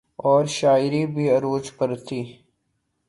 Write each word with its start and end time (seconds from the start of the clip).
اورشاعری 0.25 1.03
بھی 1.13 1.25
عروج 1.35 1.65
پہ 1.77 1.85
تھی۔ 2.05 2.21